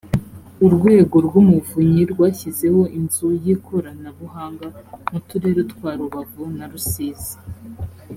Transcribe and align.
urwego 0.65 1.15
rw’umuvunyi 1.27 2.01
rwashyizeho 2.11 2.81
inzu 2.99 3.29
y’ikoranabuhanga 3.43 4.67
mu 5.11 5.19
turere 5.27 5.61
twa 5.71 5.91
rubavu 5.99 6.43
na 6.57 6.65
rusizi 6.71 7.35